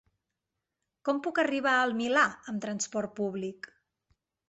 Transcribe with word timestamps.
Com 1.09 1.19
puc 1.27 1.43
arribar 1.45 1.75
al 1.83 1.95
Milà 2.01 2.25
amb 2.53 2.67
trasport 2.67 3.17
públic? 3.23 3.73